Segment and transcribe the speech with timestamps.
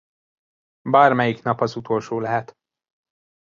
[0.89, 2.53] Bármelyik nap az utolsó lehet.